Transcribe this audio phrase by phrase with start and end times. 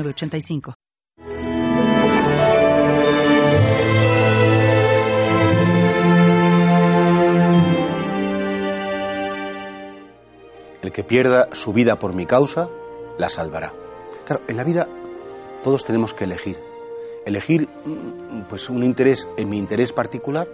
[0.00, 0.74] 85
[10.82, 12.68] El que pierda su vida por mi causa,
[13.16, 13.72] la salvará.
[14.26, 14.88] Claro, en la vida
[15.62, 16.58] todos tenemos que elegir.
[17.24, 20.48] Elegir mm, pues un interés en mi interés particular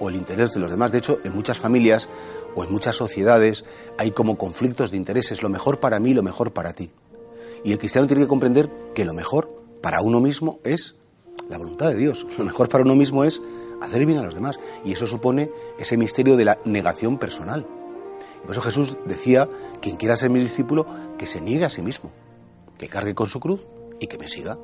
[0.00, 0.90] o el interés de los demás.
[0.90, 2.08] De hecho, en muchas familias
[2.56, 3.64] o en muchas sociedades
[3.98, 6.90] hay como conflictos de intereses, lo mejor para mí, lo mejor para ti.
[7.64, 10.96] Y el cristiano tiene que comprender que lo mejor para uno mismo es
[11.48, 12.26] la voluntad de Dios.
[12.38, 13.40] Lo mejor para uno mismo es
[13.80, 14.58] hacer bien a los demás.
[14.84, 17.66] Y eso supone ese misterio de la negación personal.
[18.42, 19.48] Y por eso Jesús decía,
[19.80, 22.10] quien quiera ser mi discípulo, que se niegue a sí mismo,
[22.76, 23.60] que cargue con su cruz
[24.00, 24.58] y que me siga.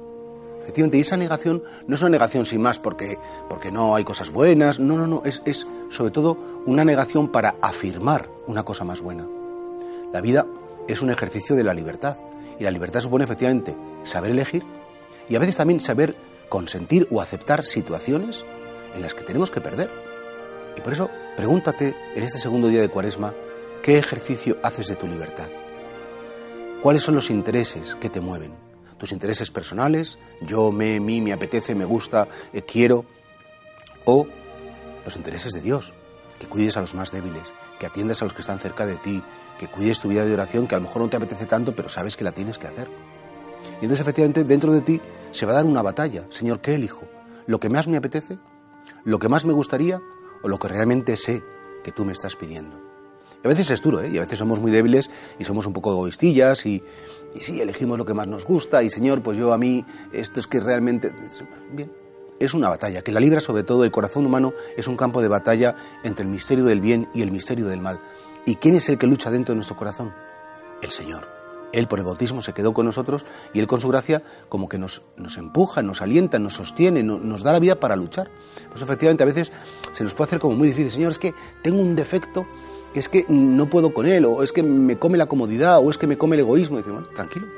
[0.63, 3.19] Efectivamente, y esa negación no es una negación sin más porque,
[3.51, 7.57] porque no hay cosas buenas, no, no, no, es, es sobre todo una negación para
[7.61, 9.27] afirmar una cosa más buena.
[10.11, 10.47] La vida
[10.89, 12.17] es un ejercicio de la libertad
[12.59, 14.65] y la libertad supone efectivamente saber elegir
[15.29, 16.17] y a veces también saber
[16.49, 18.45] consentir o aceptar situaciones
[18.95, 19.91] en las que tenemos que perder.
[20.77, 23.35] Y por eso, pregúntate en este segundo día de Cuaresma,
[23.83, 25.49] ¿qué ejercicio haces de tu libertad?
[26.83, 28.55] ¿Cuáles son los intereses que te mueven?
[28.99, 30.19] ¿Tus intereses personales?
[30.43, 33.05] Yo, me, mí, me apetece, me gusta, eh, quiero.
[34.05, 34.27] ¿O
[35.05, 35.95] los intereses de Dios?
[36.39, 39.23] Que cuides a los más débiles, que atiendas a los que están cerca de ti,
[39.59, 41.89] que cuides tu vida de oración, que a lo mejor no te apetece tanto, pero
[41.89, 42.89] sabes que la tienes que hacer.
[43.81, 46.25] Y entonces efectivamente dentro de ti se va a dar una batalla.
[46.31, 47.07] Señor, ¿qué elijo?
[47.47, 48.39] ¿Lo que más me apetece?
[49.05, 50.01] ¿Lo que más me gustaría?
[50.43, 51.43] ¿O lo que realmente sé
[51.83, 52.81] que tú me estás pidiendo?
[53.43, 54.09] Y a veces es duro, ¿eh?
[54.09, 56.83] Y a veces somos muy débiles y somos un poco egoístillas y,
[57.35, 60.41] y sí, elegimos lo que más nos gusta y Señor, pues yo a mí esto
[60.41, 61.13] es que realmente...
[61.73, 61.93] Bien,
[62.45, 65.29] es una batalla, que la libra sobre todo el corazón humano es un campo de
[65.29, 68.01] batalla entre el misterio del bien y el misterio del mal.
[68.47, 70.13] ¿Y quién es el que lucha dentro de nuestro corazón?
[70.83, 71.35] El Señor.
[71.73, 74.79] Él por el bautismo se quedó con nosotros y Él con su gracia como que
[74.79, 78.31] nos, nos empuja, nos alienta, nos sostiene, nos da la vida para luchar.
[78.71, 79.51] Pues efectivamente a veces
[79.91, 80.91] se nos puede hacer como muy difícil.
[80.91, 82.47] Señor, es que tengo un defecto
[82.93, 85.91] que es que no puedo con Él, o es que me come la comodidad, o
[85.91, 86.77] es que me come el egoísmo.
[86.77, 87.49] Dice, bueno, tranquilo,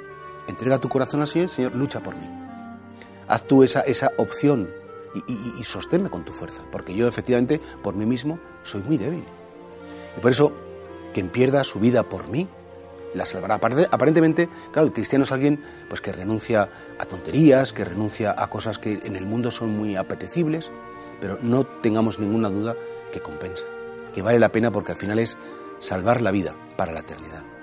[0.49, 2.46] entrega tu corazón al Señor, Señor, lucha por mí
[3.29, 4.69] haz tú esa, esa opción
[5.27, 9.25] y, sosténme con tu fuerza, porque yo efectivamente por mí mismo soy muy débil.
[10.17, 10.53] Y por eso,
[11.15, 12.49] quien pierda su vida por mí,
[13.15, 13.55] la salvará.
[13.55, 18.79] Aparentemente, claro, el cristiano es alguien pues, que renuncia a tonterías, que renuncia a cosas
[18.79, 20.71] que en el mundo son muy apetecibles,
[21.21, 22.77] pero no tengamos ninguna duda
[23.13, 23.65] que compensa,
[24.15, 25.37] que vale la pena porque al final es
[25.79, 27.56] salvar la vida para la eternidad.